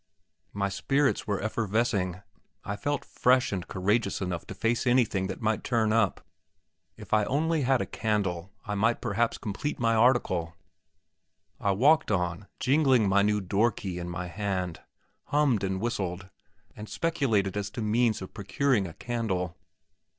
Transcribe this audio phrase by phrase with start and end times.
[0.51, 2.23] My spirits were effervescing.
[2.65, 6.25] I felt fresh and courageous enough to face anything that might turn up.
[6.97, 10.55] If I only had a candle, I might perhaps complete my article.
[11.59, 14.81] I walked on, jingling my new door key in my hand;
[15.25, 16.29] hummed, and whistled,
[16.75, 19.55] and speculated as to means of procuring a candle.